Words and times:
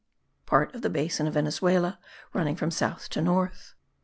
PART 0.47 0.73
OF 0.73 0.81
THE 0.81 0.89
BASIN 0.89 1.27
OF 1.27 1.35
VENEZUELA 1.35 1.99
RUNNING 2.33 2.55
FROM 2.55 2.71
SOUTH 2.71 3.07
TO 3.11 3.21
NORTH. 3.21 3.75